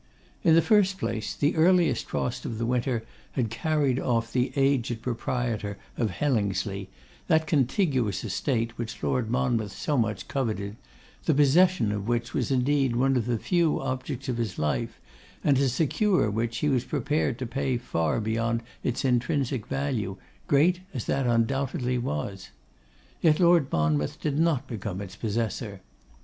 [0.43, 3.03] In the first place, the earliest frost of the winter
[3.33, 6.89] had carried off the aged proprietor of Hellingsley,
[7.27, 10.75] that contiguous estate which Lord Monmouth so much coveted,
[11.25, 14.99] the possession of which was indeed one of the few objects of his life,
[15.43, 20.79] and to secure which he was prepared to pay far beyond its intrinsic value, great
[20.95, 22.49] as that undoubtedly was.
[23.21, 25.81] Yet Lord Monmouth did not become its possessor.